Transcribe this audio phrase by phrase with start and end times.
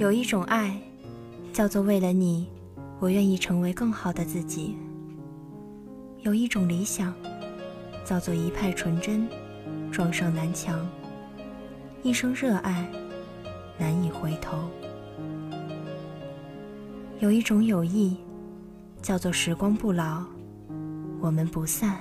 [0.00, 0.80] 有一种爱，
[1.52, 2.48] 叫做为了你，
[3.00, 4.74] 我愿意成为更好的自己。
[6.22, 7.12] 有一种理想，
[8.02, 9.28] 叫做一派纯真，
[9.92, 10.88] 撞上南墙，
[12.02, 12.90] 一生热爱，
[13.76, 14.56] 难以回头。
[17.18, 18.16] 有一种友谊，
[19.02, 20.24] 叫做时光不老，
[21.20, 21.98] 我们不散。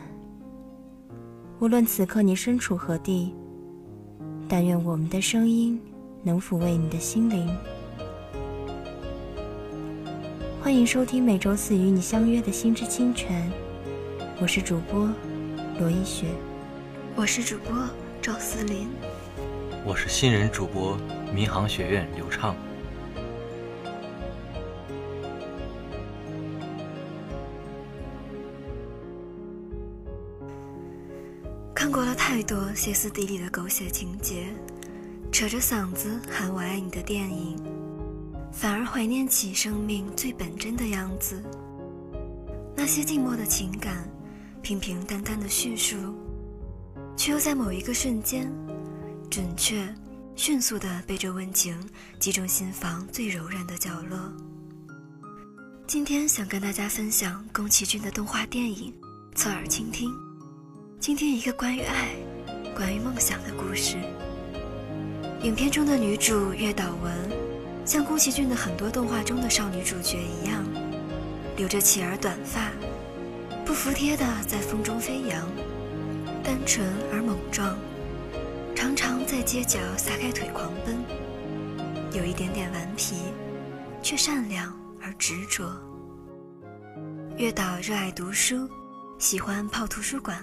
[1.59, 3.34] 无论此刻你身处何地，
[4.47, 5.77] 但愿我们的声音
[6.23, 7.45] 能抚慰你的心灵。
[10.70, 13.52] 欢迎收听每周四与你相约的心之清泉，
[14.40, 15.09] 我是主播
[15.80, 16.28] 罗一雪，
[17.16, 17.76] 我是主播
[18.22, 18.88] 赵思林，
[19.84, 20.95] 我是新人主播
[21.34, 22.55] 民航学院刘畅。
[31.73, 34.45] 看过了太多歇斯底里的狗血情节，
[35.31, 37.58] 扯着嗓子喊我爱你的电影，
[38.52, 41.44] 反而怀念起生命最本真的样子。
[42.75, 44.09] 那些静默的情感，
[44.61, 45.95] 平平淡淡的叙述，
[47.16, 48.52] 却又在某一个瞬间，
[49.30, 49.88] 准确、
[50.36, 51.77] 迅速地被这温情
[52.20, 54.17] 击中心房最柔软的角落。
[55.86, 58.94] 今天想跟大家分享宫崎骏的动画电影
[59.36, 60.09] 《侧耳倾听》。
[61.00, 62.09] 倾听一个关于爱、
[62.75, 63.95] 关于梦想的故事。
[65.44, 67.31] 影片中的女主月岛文，
[67.90, 70.64] 像宫崎骏的很多动画中的少女主角一样，
[71.58, 72.70] 留着齐耳短发，
[73.66, 75.44] 不服帖的在风中飞扬，
[76.44, 77.76] 单纯而莽撞，
[78.76, 81.00] 常常在街角撒开腿狂奔，
[82.14, 83.16] 有一点点顽皮，
[84.04, 85.76] 却善良而执着。
[87.38, 88.70] 月岛热爱读书，
[89.17, 90.38] 喜欢泡图书馆。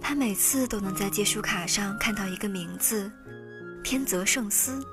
[0.00, 3.08] 他每次都能在借书卡上看到一个名字，
[3.84, 4.84] 天泽圣司。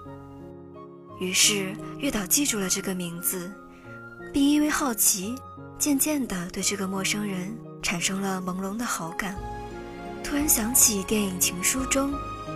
[1.19, 3.51] 于是月岛记住了这个名字，
[4.33, 5.35] 并因为好奇，
[5.77, 9.35] 渐渐地对这个陌生人产生了朦胧的好感。
[10.23, 12.13] 突然想起电影《情书》中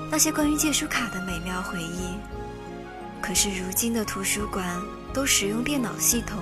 [0.09, 2.15] 那些关于借书卡的美妙回忆。
[3.21, 4.65] 可是如今的图书馆
[5.13, 6.39] 都使用电脑系统，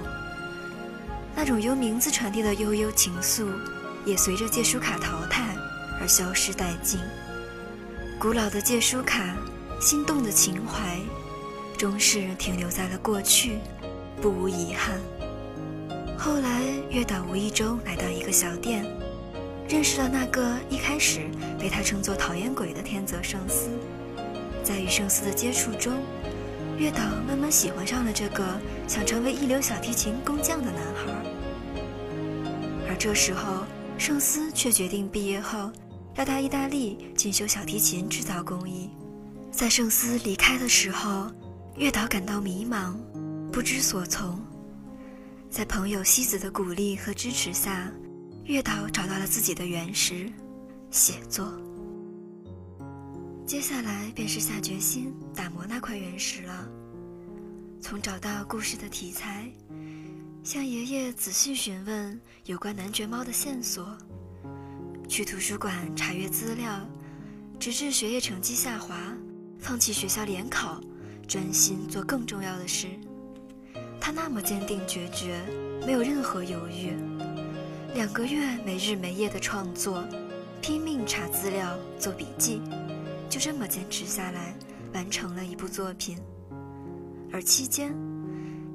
[1.36, 3.48] 那种由名字传递的悠悠情愫，
[4.06, 5.56] 也随着借书卡淘汰。
[5.98, 7.00] 而消失殆尽。
[8.20, 9.34] 古老的借书卡，
[9.80, 11.00] 心动的情怀，
[11.76, 13.60] 终是停留在了过去，
[14.22, 15.00] 不无遗憾。
[16.18, 18.86] 后来，月岛无意中来到一个小店，
[19.68, 23.70] 认识了那个一开始被他称作讨厌鬼的天泽圣司。
[24.64, 25.94] 在与圣司的接触中，
[26.78, 28.44] 月岛慢慢喜欢上了这个
[28.88, 31.14] 想成为一流小提琴工匠的男孩。
[32.88, 33.66] 而这时候，
[33.98, 35.72] 圣司却决定毕业后。
[36.18, 38.90] 要到意大利进修小提琴制造工艺，
[39.52, 41.30] 在圣司离开的时候，
[41.78, 42.96] 月岛感到迷茫，
[43.52, 44.40] 不知所从。
[45.50, 47.92] 在朋友西子的鼓励和支持下，
[48.46, 50.32] 月岛找到了自己的原石——
[50.90, 51.52] 写作。
[53.46, 56.66] 接下来便是下决心打磨那块原石了。
[57.82, 59.52] 从找到故事的题材，
[60.44, 63.98] 向爷爷仔细询问有关男爵猫的线索。
[65.10, 66.88] 去图书馆查阅资料，
[67.60, 68.96] 直至学业成绩下滑，
[69.60, 70.82] 放弃学校联考，
[71.26, 72.88] 专心做更重要的事。
[74.00, 75.42] 他那么坚定决绝，
[75.86, 76.94] 没有任何犹豫。
[77.96, 80.04] 两个月没日没夜的创作，
[80.62, 82.62] 拼命查资料、做笔记，
[83.30, 84.56] 就这么坚持下来，
[84.94, 86.18] 完成了一部作品。
[87.32, 87.96] 而期间，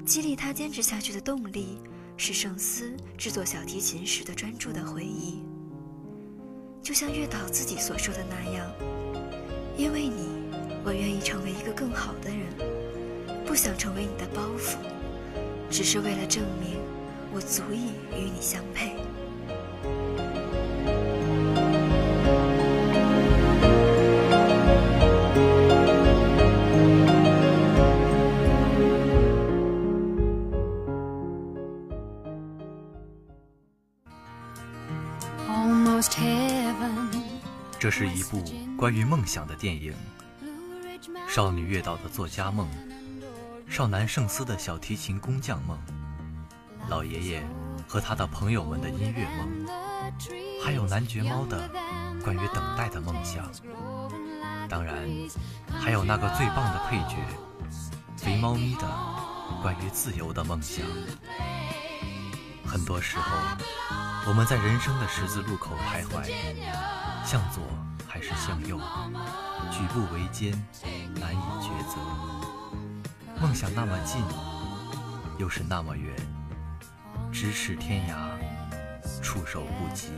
[0.05, 1.79] 激励他坚持下去的动力，
[2.17, 5.43] 是圣斯制作小提琴时的专注的回忆。
[6.81, 8.65] 就像月岛自己所说的那样，
[9.77, 10.40] 因为你，
[10.83, 12.39] 我愿意成为一个更好的人，
[13.45, 14.75] 不想成为你的包袱，
[15.69, 16.79] 只是为了证明
[17.31, 18.95] 我足以与你相配。
[37.79, 38.43] 这是一部
[38.77, 39.93] 关于梦想的电影，
[41.33, 42.67] 少女月岛的作家梦，
[43.65, 45.79] 少男圣司的小提琴工匠梦，
[46.89, 47.47] 老爷爷
[47.87, 49.65] 和他的朋友们的音乐梦，
[50.61, 51.69] 还有男爵猫的
[52.21, 53.49] 关于等待的梦想，
[54.67, 55.07] 当然，
[55.79, 57.15] 还有那个最棒的配角
[58.17, 58.81] 肥猫咪的
[59.61, 60.85] 关于自由的梦想。
[62.65, 63.31] 很多时候，
[64.27, 66.29] 我们在人生的十字路口徘徊。
[67.23, 67.63] 向左
[68.21, 68.79] 是向右？
[69.71, 70.51] 举步维艰，
[71.19, 71.97] 难以抉择。
[73.41, 74.21] 梦想那么近，
[75.39, 76.15] 又是那么远，
[77.33, 78.13] 咫尺天涯，
[79.23, 80.11] 触手不及。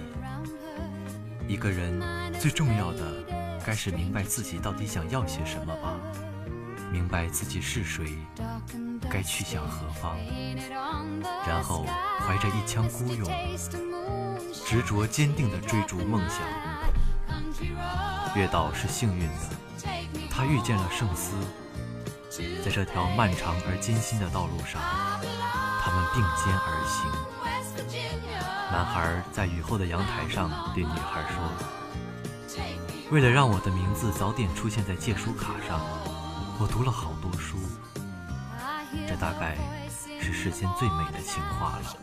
[1.47, 2.01] 一个人
[2.39, 5.93] 最重要的，该是明白自己到底想要些什么吧，
[6.91, 8.17] 明白自己是谁，
[9.09, 10.17] 该去向何方，
[11.47, 11.85] 然后
[12.19, 13.29] 怀着一腔孤勇，
[14.65, 16.39] 执着坚定地追逐梦想。
[18.35, 19.33] 月岛是幸运的，
[20.29, 21.35] 他遇见了圣司，
[22.63, 24.81] 在这条漫长而艰辛的道路上，
[25.79, 27.11] 他们并肩而行。
[28.71, 32.63] 男孩在雨后的阳台上对女孩说
[33.11, 35.79] ：“为了让我的名字早点出现在借书卡上，
[36.59, 37.57] 我读了好多书。
[39.07, 39.55] 这大概
[40.19, 41.95] 是世间最美的情话了。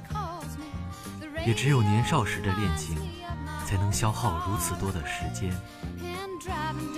[1.44, 2.96] 也只有年少时的恋情，
[3.66, 5.52] 才能消耗如此多的时间。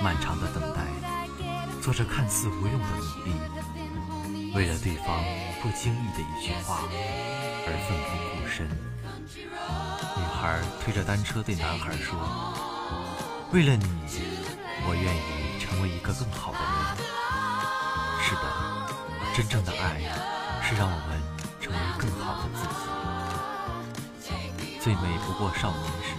[0.03, 0.81] 漫长的等待，
[1.81, 3.35] 做着看似无用的努力，
[4.55, 5.25] 为了对方
[5.61, 6.81] 不经意的一句话
[7.67, 8.69] 而奋不顾身。”
[10.17, 12.19] 女孩推着单车对男孩说
[13.53, 13.87] ：“为了你，
[14.87, 16.69] 我愿意成为一个更好的人。”
[18.23, 18.43] 是的，
[19.35, 20.01] 真正的爱
[20.63, 21.21] 是让我们
[21.61, 24.31] 成为更好的自己。
[24.81, 26.15] 最美不过少年时，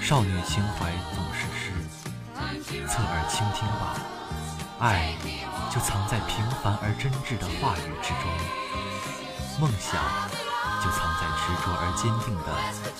[0.00, 1.73] 少女情怀总是诗。
[2.86, 3.94] 侧耳倾听吧，
[4.80, 5.14] 爱
[5.70, 8.22] 就藏在平凡而真挚的话语之中。
[9.60, 10.00] 梦想。
[10.82, 12.48] 就藏在执着而坚定的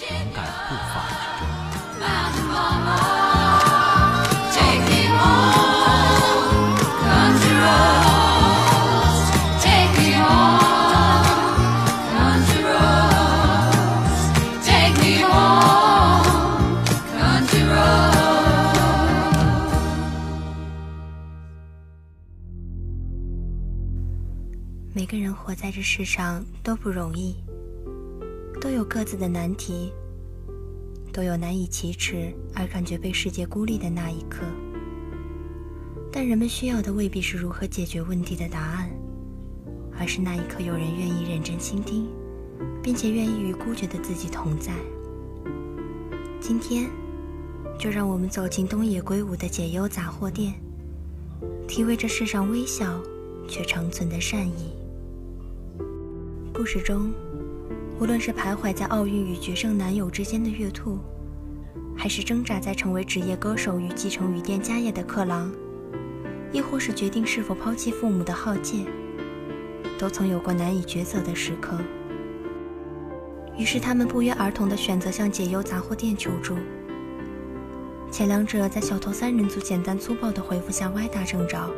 [0.08, 0.38] 勇敢
[0.70, 1.42] 步伐之中。
[24.96, 27.34] 每个人活在这世上都不容易。
[28.60, 29.92] 都有各自的难题，
[31.12, 34.46] 都有难以启齿而感觉被世界孤立的那一刻。
[36.12, 38.88] 但人们需要的未必是如何解决问题的答案，
[39.98, 42.06] 而是那一刻有人愿意认真倾听，
[42.80, 44.72] 并且愿意与孤绝的自己同在。
[46.40, 46.88] 今天，
[47.76, 50.54] 就让我们走进东野圭吾的解忧杂货店，
[51.66, 53.02] 体味这世上微小
[53.48, 54.72] 却长存的善意。
[56.54, 57.12] 故事中。
[57.98, 61.00] 无论是徘徊在奥运与决胜男友之间的月兔，
[61.96, 65.50] 还是挣扎在成为职业歌手与继承雨店家业的克郎，
[66.52, 68.84] 亦或是决定是否抛弃父母的浩介，
[69.98, 71.76] 都曾有过难以抉择的时刻。
[73.58, 76.56] 于是他们不约而同地选择向解忧杂货店求助。
[78.12, 81.68] 前两者在小偷三人组简单粗暴的回复下歪打正着，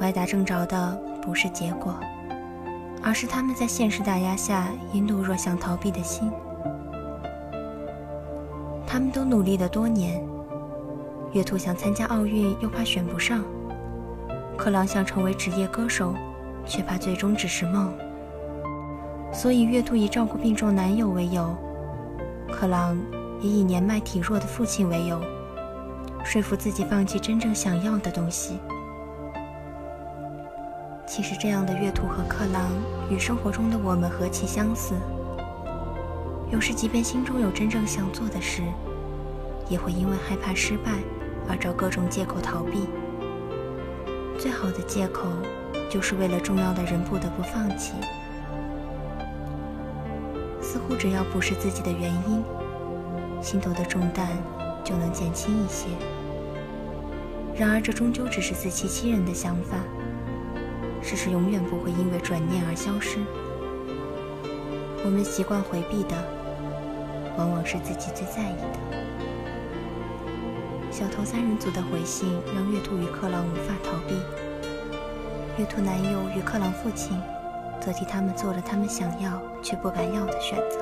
[0.00, 1.96] 歪打正着的不是结果。
[3.04, 6.32] 而是他们在现实打压下因懦弱想逃避的心。
[8.86, 10.24] 他们都努力了多年，
[11.32, 13.44] 月兔想参加奥运又怕选不上，
[14.56, 16.14] 克朗想成为职业歌手，
[16.64, 17.92] 却怕最终只是梦。
[19.30, 21.54] 所以月兔以照顾病重男友为由，
[22.50, 22.96] 克朗
[23.40, 25.20] 以以年迈体弱的父亲为由，
[26.24, 28.58] 说服自己放弃真正想要的东西。
[31.06, 32.62] 其实，这样的月兔和克郎
[33.10, 34.94] 与生活中的我们何其相似。
[36.50, 38.62] 有时，即便心中有真正想做的事，
[39.68, 40.92] 也会因为害怕失败
[41.48, 42.88] 而找各种借口逃避。
[44.38, 45.28] 最好的借口，
[45.90, 47.92] 就是为了重要的人不得不放弃。
[50.60, 52.42] 似乎只要不是自己的原因，
[53.42, 54.26] 心头的重担
[54.82, 55.86] 就能减轻一些。
[57.54, 59.76] 然而，这终究只是自欺欺人的想法。
[61.04, 63.18] 事实永远不会因为转念而消失。
[65.04, 66.16] 我们习惯回避的，
[67.36, 68.78] 往往是自己最在意的。
[70.90, 74.14] 小偷三人组的回信让月兔与克朗无法逃避，
[75.58, 77.20] 月兔男友与克朗父亲
[77.82, 80.78] 则替他们做了他们想要却不敢要的选择。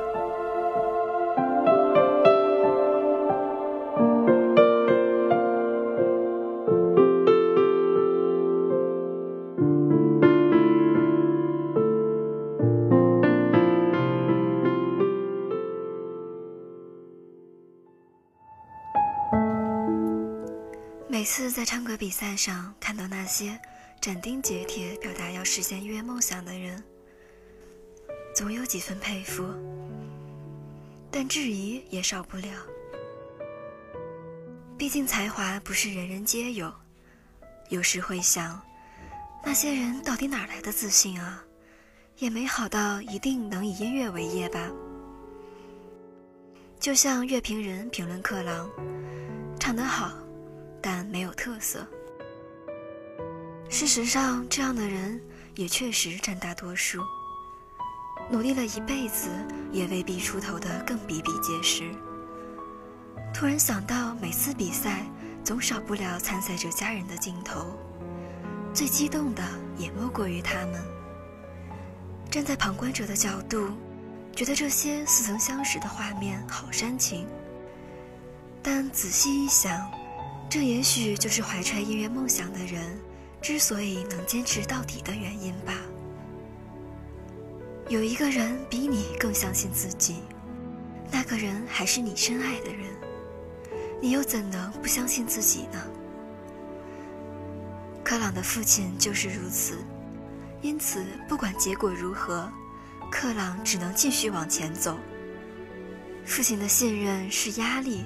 [21.34, 23.58] 次在唱歌比赛上看到那些
[24.02, 26.84] 斩钉截铁表达要实现音乐梦想的人，
[28.36, 29.42] 总有几分佩服，
[31.10, 32.50] 但质疑也少不了。
[34.76, 36.70] 毕竟才华不是人人皆有，
[37.70, 38.60] 有时会想，
[39.42, 41.42] 那些人到底哪来的自信啊？
[42.18, 44.70] 也没好到一定能以音乐为业吧？
[46.78, 48.68] 就像乐评人评论克朗，
[49.58, 50.12] 唱得好，
[50.82, 51.86] 但没有特色。
[53.70, 55.18] 事实上，这样的人
[55.54, 57.00] 也确实占大多数。
[58.30, 59.28] 努力了一辈子，
[59.70, 61.90] 也未必出头的更比比皆是。
[63.32, 65.06] 突然想到，每次比赛
[65.42, 67.78] 总少不了参赛者家人的镜头，
[68.74, 69.42] 最激动的
[69.78, 70.82] 也莫过于他们。
[72.30, 73.70] 站在旁观者的角度，
[74.36, 77.26] 觉得这些似曾相识的画面好煽情。
[78.62, 79.90] 但仔细一想，
[80.54, 83.00] 这也许就是怀揣音乐梦想的人
[83.40, 85.72] 之所以能坚持到底的原因吧。
[87.88, 90.16] 有一个人比你更相信自己，
[91.10, 92.84] 那个人还是你深爱的人，
[93.98, 95.82] 你又怎能不相信自己呢？
[98.04, 99.78] 克朗的父亲就是如此，
[100.60, 102.52] 因此不管结果如何，
[103.10, 104.98] 克朗只能继续往前走。
[106.26, 108.04] 父亲的信任是压力，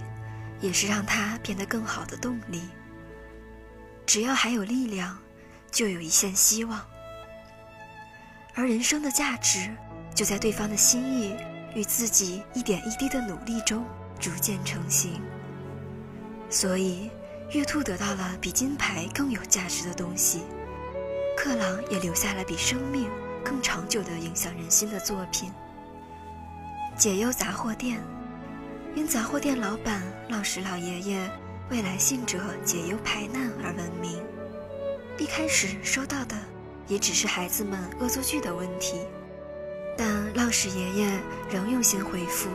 [0.61, 2.63] 也是让他变得更好的动力。
[4.07, 5.19] 只要还有力量，
[5.71, 6.85] 就有一线希望。
[8.55, 9.71] 而人生的价值，
[10.15, 11.37] 就在对方的心意
[11.75, 13.85] 与自己一点一滴的努力中
[14.19, 15.21] 逐渐成型。
[16.49, 17.11] 所以，
[17.53, 20.43] 月兔得到了比金牌更有价值的东西，
[21.37, 23.11] 克朗也留下了比生命
[23.45, 25.53] 更长久的影响人心的作品。
[26.97, 28.01] 解忧杂货店，
[28.97, 31.31] 因杂货店老板浪矢老爷爷
[31.71, 34.21] 为来信者解忧排难而闻名。
[35.19, 36.35] 一开始收到的。
[36.89, 39.01] 也只是孩子们恶作剧的问题，
[39.99, 41.19] 但浪矢爷爷
[41.51, 42.49] 仍用心回复。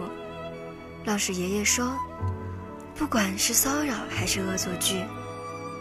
[1.03, 1.99] 浪矢爷爷说
[2.95, 5.03] ：“不管是骚扰还是恶作剧，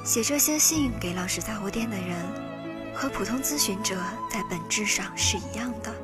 [0.04, 2.16] 写这些信给浪矢杂货店的人，
[2.92, 3.94] 和普通咨询者
[4.28, 5.94] 在本质上是一样的，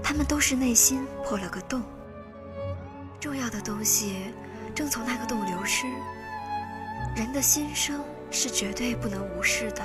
[0.00, 1.82] 他们都是内心破了个洞，
[3.20, 4.32] 重要的东西
[4.74, 5.86] 正从那个洞流失。
[7.14, 8.00] 人的心声
[8.30, 9.82] 是绝对不能无视的。”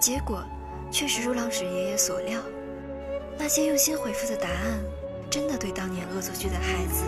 [0.00, 0.42] 结果，
[0.90, 2.40] 确实如浪矢爷爷所料，
[3.38, 4.80] 那些用心回复的答案，
[5.28, 7.04] 真的对当年恶作剧的孩子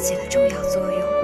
[0.00, 1.15] 起了重要作用。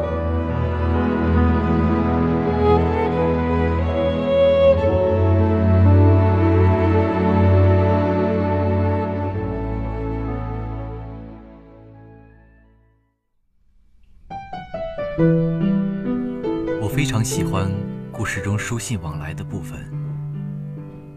[17.53, 17.71] 欢
[18.11, 19.79] 故事中书信往来的部分。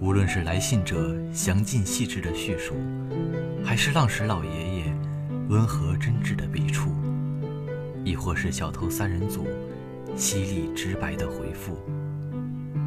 [0.02, 2.74] 无论是来信者详尽细致的叙述，
[3.64, 4.94] 还是浪矢老爷爷
[5.48, 6.92] 温和真挚的笔触，
[8.04, 9.48] 亦或是小偷三人组
[10.18, 11.80] 犀利直白的回复，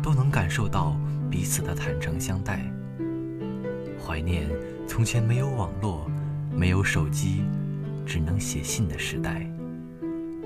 [0.02, 0.94] 都能感受到
[1.30, 2.70] 彼此的坦诚相待。
[4.06, 4.46] 怀念
[4.86, 6.06] 从前没有网络、
[6.54, 7.40] 没有手机，
[8.04, 9.40] 只能写信的时代；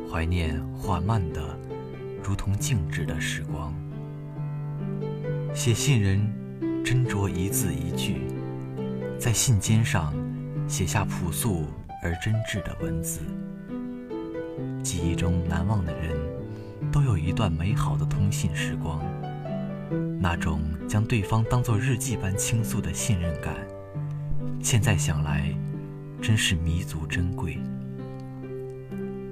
[0.09, 1.59] 怀念缓慢的，
[2.23, 3.75] 如同静止的时光。
[5.55, 6.21] 写信人。
[6.85, 8.26] 斟酌一字一句，
[9.17, 10.12] 在信笺上
[10.67, 11.67] 写下朴素
[12.02, 13.21] 而真挚的文字。
[14.83, 16.17] 记忆中难忘的人，
[16.91, 19.00] 都有一段美好的通信时光。
[20.21, 23.55] 那种将对方当作日记般倾诉的信任感，
[24.61, 25.55] 现在想来，
[26.21, 27.59] 真是弥足珍贵。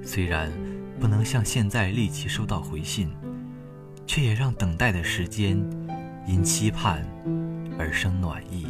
[0.01, 0.49] 虽然
[1.01, 3.09] 不能像现在立即收到回信，
[4.05, 5.59] 却也让等待的时间
[6.27, 7.03] 因期盼。
[7.79, 8.67] 而生暖意。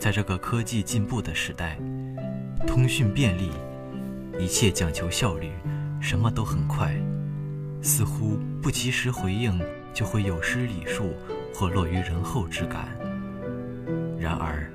[0.00, 1.78] 在这个科技进步的时代，
[2.66, 3.52] 通讯便利，
[4.40, 5.52] 一切讲求效率，
[6.00, 6.92] 什么都很快，
[7.80, 9.60] 似乎不及时回应
[9.94, 11.14] 就会有失礼数
[11.54, 12.88] 或落于人后之感。
[14.18, 14.68] 然而，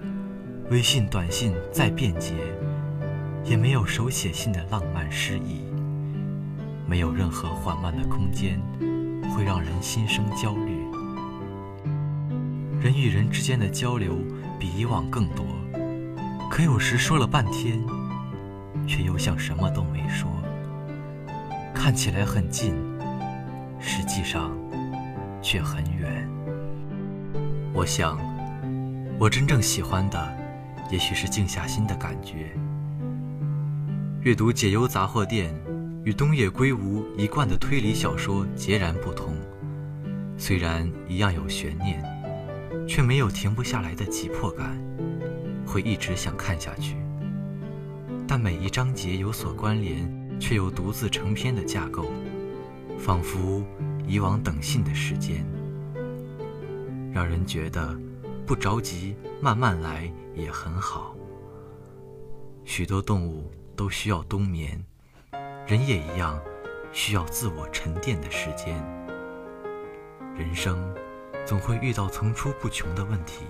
[0.70, 2.36] 微信短信再便捷，
[3.44, 5.66] 也没有手写信的浪漫诗意。
[6.92, 8.60] 没有任何缓慢的空间，
[9.34, 10.86] 会让人心生焦虑。
[12.82, 14.18] 人与人之间的交流
[14.60, 15.46] 比以往更多，
[16.50, 17.82] 可有时说了半天，
[18.86, 20.30] 却又像什么都没说。
[21.74, 22.76] 看起来很近，
[23.80, 24.52] 实际上
[25.42, 26.28] 却很远。
[27.74, 28.20] 我想，
[29.18, 30.38] 我真正喜欢的，
[30.92, 32.52] 也许是静下心的感觉。
[34.24, 35.56] 阅读《解忧杂货店》
[36.04, 39.36] 与东野圭吾一贯的推理小说截然不同，
[40.38, 42.04] 虽然一样有悬念。
[42.88, 44.78] 却没有停不下来的急迫感，
[45.66, 46.98] 会一直想看下去。
[48.28, 52.12] 但每一章节有所关联，却又独自成篇的架构，
[52.98, 53.64] 仿佛
[54.06, 55.46] 以往等信的时间。
[57.14, 57.98] 让人觉得
[58.46, 61.16] 不着急，慢慢来也很好。
[62.66, 64.84] 许多动物都需要冬眠，
[65.66, 66.42] 人也一样，
[66.92, 68.76] 需要自我沉淀的时间。
[70.36, 70.94] 人生
[71.46, 73.46] 总会遇到层出不穷的问题，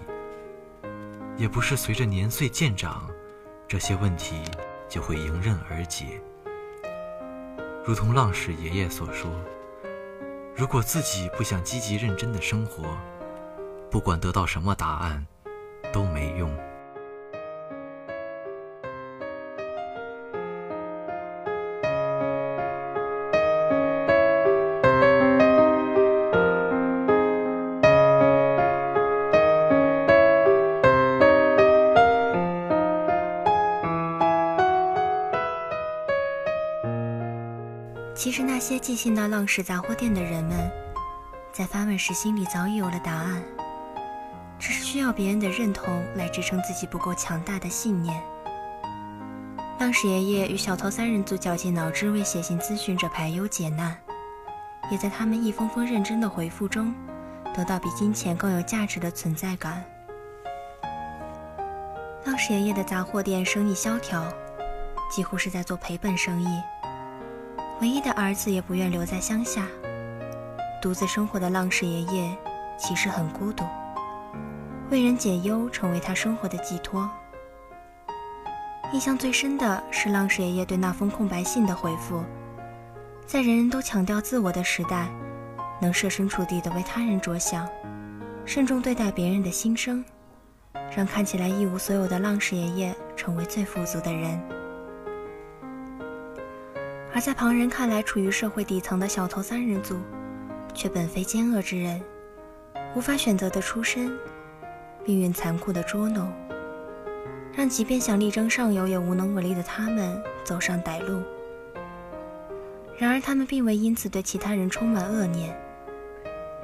[1.37, 3.09] 也不是随着年岁渐长，
[3.67, 4.43] 这些问题
[4.87, 6.21] 就会迎刃而解。
[7.83, 9.31] 如同浪矢爷爷所说
[10.55, 12.83] ：“如果自己不想积极认真的生活，
[13.89, 15.25] 不管得到什么答案，
[15.91, 16.51] 都没用。”
[38.81, 40.71] 寄信到浪矢杂货店的人们，
[41.53, 43.43] 在发问时心里早已有了答案，
[44.57, 48.19] 只是需要别人的认同来支撑自己不够强大的信念。
[49.79, 53.95] 浪矢爷爷与小偷三人组绞尽脑汁为写信咨询者排忧解难，
[54.89, 56.91] 也在他们一封封认真的回复中，
[57.53, 59.83] 得到比金钱更有价值的存在感。
[62.25, 64.25] 浪矢爷爷的杂货店生意萧条，
[65.11, 66.47] 几乎是在做赔本生意。
[67.81, 69.65] 唯一的儿子也不愿留在乡下，
[70.79, 72.37] 独自生活的浪矢爷爷
[72.77, 73.65] 其实很孤独，
[74.91, 77.09] 为人解忧成为他生活的寄托。
[78.93, 82.23] 印象最深的是浪矢爷爷对那封空白信的回复：
[83.25, 85.07] 在人人都强调自我的时代，
[85.81, 87.67] 能设身处地的为他人着想，
[88.45, 90.05] 慎重对待别人的心声，
[90.95, 94.39] 让看起来一无所有的浪矢爷爷成为最富足的人。
[97.21, 99.95] 而在旁人看来，处于社会底层的小偷三人组，
[100.73, 102.01] 却本非奸恶之人，
[102.95, 104.17] 无法选择的出身，
[105.05, 106.33] 命运残酷的捉弄，
[107.53, 111.21] 让即便想力争上游也无能为力的他们走上歹路。
[112.97, 115.55] 然而，他们并未因此对其他人充满恶念，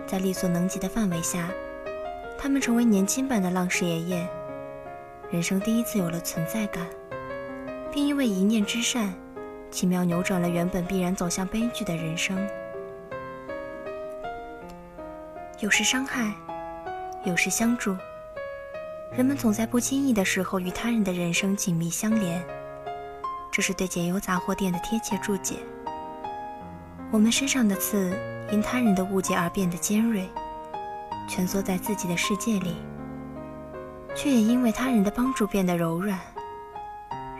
[0.07, 1.51] 在力所能及的范围下，
[2.35, 4.27] 他们成为年轻版的浪矢爷爷，
[5.29, 6.87] 人生第一次有了存在感，
[7.91, 9.13] 并因为一念之善。
[9.69, 12.37] 奇妙扭转了原本必然走向悲剧的人生。
[15.59, 16.31] 有时伤害，
[17.25, 17.95] 有时相助。
[19.15, 22.43] 人们总在不经意的时候与他人的人生紧密相连，
[23.51, 25.55] 这是对解忧杂货店的贴切注解。
[27.09, 28.11] 我们身上的刺
[28.51, 30.29] 因他人的误解而变得尖锐，
[31.27, 32.75] 蜷缩在自己的世界里，
[34.13, 36.19] 却也因为他人的帮助变得柔软。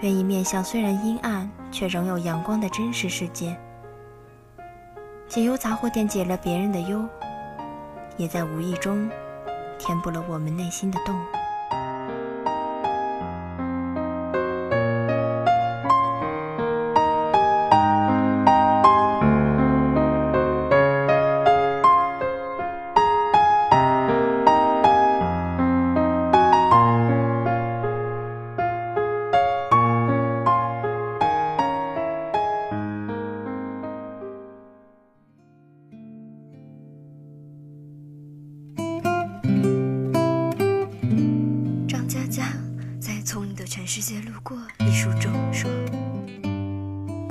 [0.01, 3.57] 愿意面向虽然阴暗却仍有阳光的真实世界。
[5.27, 7.03] 解忧杂货店解了别人的忧，
[8.15, 9.09] 也在无意中
[9.77, 11.19] 填补了我们内心的洞。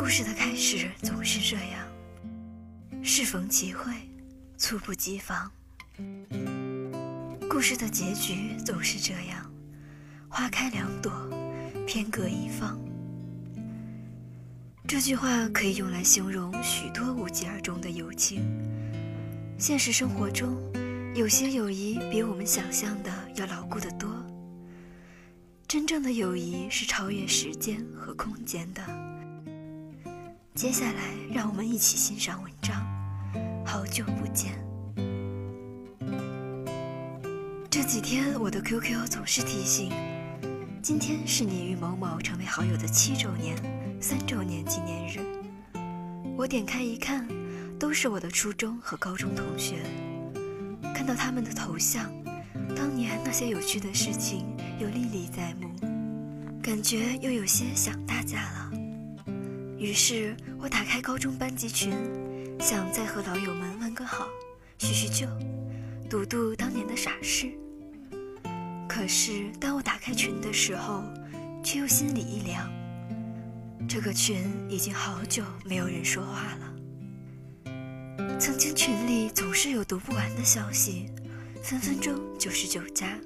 [0.07, 1.85] 故事的开始总是这样，
[3.03, 3.93] 适逢其会，
[4.57, 5.51] 猝不及防；
[7.51, 9.53] 故事的结局总是这样，
[10.29, 11.13] 花开两朵，
[11.89, 12.79] 天各一方。”
[14.87, 18.45] 这句话可以用来形容许多无疾而终的友情。
[19.59, 20.57] 现实生活中，
[21.17, 24.09] 有些友谊比我们想象的要牢固得多。
[25.67, 29.06] 真正的友谊是超越时间和空间的。
[30.57, 31.03] 接下来，
[31.35, 32.83] 让我们一起欣赏文章。
[33.63, 34.55] 好久不见。
[37.69, 39.93] 这几天我的 QQ 总是提醒，
[40.83, 43.55] 今天是你与某某成为好友的七周年、
[44.01, 45.21] 三周年纪念日。
[46.39, 47.29] 我点开一看，
[47.79, 49.83] 都是我的初中和高中同学。
[50.95, 52.11] 看到他们的头像，
[52.75, 54.47] 当年那些有趣的事情。
[54.79, 55.71] 又历历在目，
[56.63, 58.66] 感觉又有些想大家了。
[59.79, 61.93] 于是我打开高中班级群，
[62.59, 64.27] 想再和老友们问个好，
[64.79, 65.27] 叙叙旧，
[66.09, 67.51] 读读当年的傻事。
[68.89, 71.05] 可是当我打开群的时候，
[71.63, 72.73] 却又心里一凉。
[73.87, 76.73] 这个群已经好久没有人说话了。
[78.39, 81.07] 曾经群里总是有读不完的消息，
[81.63, 83.19] 分分钟就是酒家。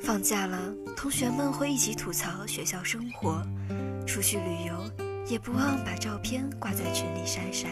[0.00, 3.42] 放假了，同学们会一起吐槽学校生活；
[4.06, 4.90] 出去旅游，
[5.28, 7.68] 也不忘把照片挂在群里晒晒。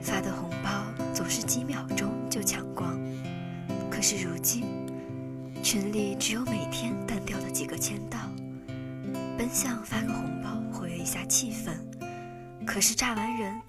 [0.00, 2.96] 发的红包总是几秒钟就抢光，
[3.90, 4.64] 可是如今，
[5.60, 8.18] 群里只有每天单调的几个签到。
[9.36, 11.74] 本想发个红包活跃一下气氛，
[12.64, 13.60] 可是炸完人，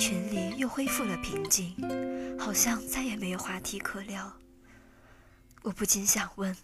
[0.00, 1.74] 群里又恢复了平静，
[2.38, 4.32] 好像再也没有话题可聊。
[5.62, 6.56] 我不禁想问，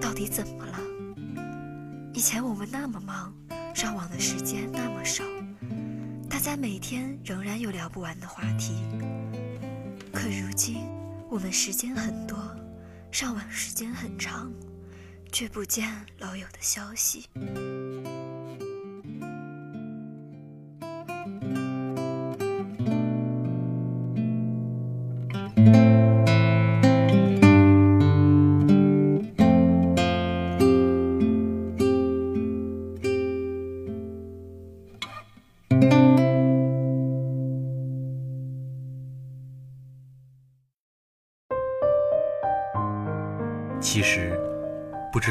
[0.00, 0.78] 到底怎么了？
[2.12, 3.32] 以前我们那么忙，
[3.74, 5.24] 上网的时间那么少，
[6.28, 8.74] 大家每天仍然有聊不完的话题。
[10.12, 10.76] 可如今，
[11.30, 12.38] 我们时间很多，
[13.10, 14.52] 上网时间很长，
[15.32, 17.28] 却不见老友的消息。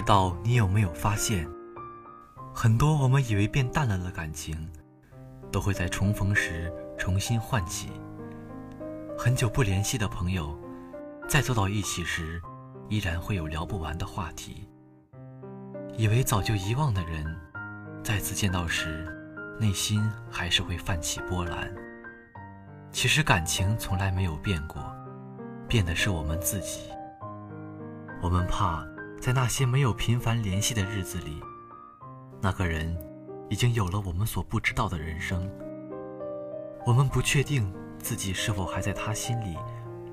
[0.01, 1.47] 知道你有没有发现，
[2.55, 4.57] 很多我们以为变淡了的感情，
[5.51, 7.91] 都会在重逢时重新唤起。
[9.15, 10.57] 很久不联系的朋友，
[11.29, 12.41] 再走到一起时，
[12.89, 14.67] 依然会有聊不完的话题。
[15.95, 17.23] 以为早就遗忘的人，
[18.03, 19.05] 再次见到时，
[19.59, 21.71] 内心还是会泛起波澜。
[22.91, 24.81] 其实感情从来没有变过，
[25.67, 26.89] 变的是我们自己。
[28.19, 28.83] 我们怕，
[29.21, 31.39] 在那些没有频繁联系的日子里，
[32.41, 32.97] 那个人
[33.51, 35.47] 已经有了我们所不知道的人生。
[36.87, 39.55] 我们不确定自己是否还在他心里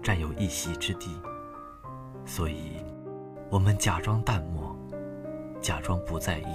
[0.03, 1.19] 占有一席之地，
[2.27, 2.85] 所以，
[3.49, 4.77] 我们假装淡漠，
[5.59, 6.47] 假装不在意。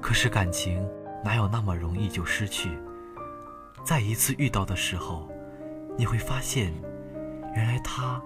[0.00, 0.82] 可是感情
[1.22, 2.70] 哪有那么容易就失去？
[3.84, 5.30] 再一次遇到的时候，
[5.98, 6.72] 你会发现，
[7.54, 8.18] 原来他。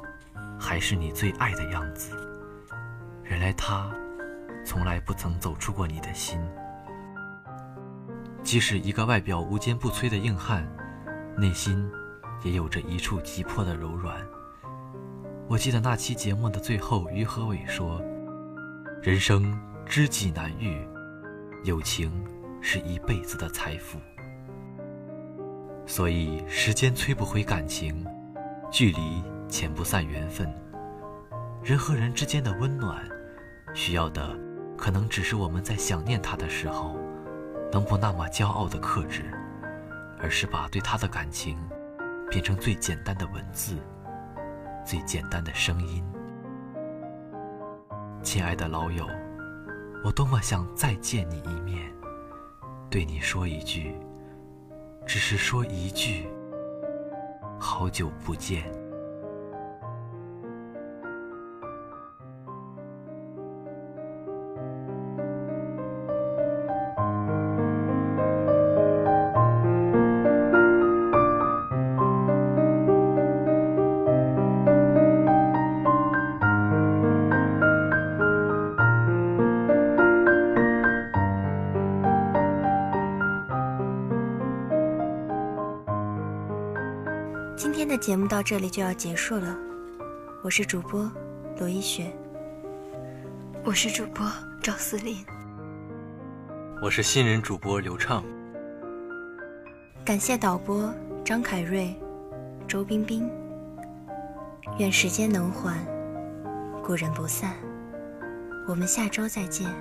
[0.59, 2.17] 还是你最爱的样子。
[3.33, 3.91] 原来他
[4.63, 6.39] 从来不曾走出过你的心。
[8.43, 10.71] 即使一个外表无坚不摧的硬汉，
[11.35, 11.91] 内心
[12.45, 14.21] 也有着一处急迫的柔软。
[15.49, 18.03] 我记得那期节目的最后，于和伟说
[19.01, 20.87] ：“人生知己难遇，
[21.65, 22.23] 友情
[22.61, 23.99] 是一辈子的财富。”
[25.89, 28.07] 所以时间催不回感情，
[28.71, 29.25] 距离。
[29.49, 30.51] 遣不散缘分，
[31.63, 33.07] 人和人之间的温暖，
[33.75, 34.39] 需要的
[34.77, 36.97] 可能只是我们在想念他的时候，
[37.73, 39.23] 能不那么骄傲的克制，
[40.19, 41.57] 而是把对他的感情
[42.31, 43.77] 变成最简单的文字，
[44.85, 46.05] 最简单的声音。
[48.23, 49.07] 亲爱的老友，
[50.05, 51.93] 我多么想再见你一面，
[52.91, 53.95] 对你说一句，
[55.07, 56.27] 只是说一句，
[57.59, 58.82] 好久不见。
[88.03, 89.57] 节目到这里就要结束了，
[90.43, 91.09] 我是主播
[91.57, 92.13] 罗一雪，
[93.63, 94.27] 我是主播
[94.61, 95.25] 赵思林，
[96.83, 98.25] 我是新人主播刘畅，
[100.05, 100.93] 感谢导播
[101.25, 101.95] 张凯瑞、
[102.67, 103.31] 周冰冰。
[104.81, 105.79] 愿时间能缓，
[106.83, 107.55] 故人不散，
[108.67, 109.73] 我们下周再见。